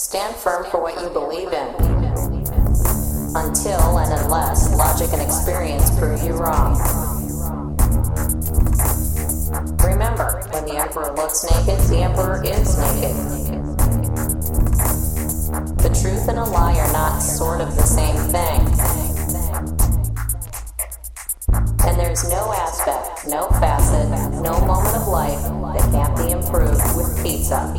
[0.00, 1.68] Stand firm for what you believe in.
[3.36, 6.72] Until and unless logic and experience prove you wrong.
[9.84, 13.14] Remember, when the Emperor looks naked, the Emperor is naked.
[15.76, 18.60] The truth and a lie are not sort of the same thing.
[21.86, 24.08] And there's no aspect, no facet,
[24.40, 25.42] no moment of life
[25.74, 27.76] that can't be improved with pizza.